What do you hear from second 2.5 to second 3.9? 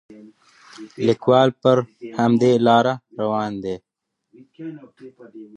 لاره روان دی.